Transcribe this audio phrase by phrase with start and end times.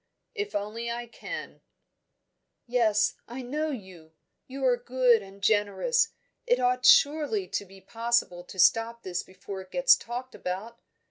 [0.33, 1.61] "If only I can!"
[2.65, 3.13] "Yes!
[3.27, 4.13] I know you!
[4.47, 6.09] You are good and generous
[6.47, 10.79] It ought surely to be possible to stop this before it gets talked about?